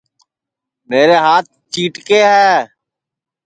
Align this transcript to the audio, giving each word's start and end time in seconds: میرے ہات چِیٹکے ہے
میرے 0.89 1.17
ہات 1.25 1.45
چِیٹکے 1.71 2.19
ہے 2.31 2.51